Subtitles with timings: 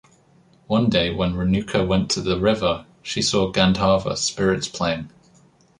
[0.65, 5.11] One day when Renuka went to the river, she saw Gandharva spirits playing.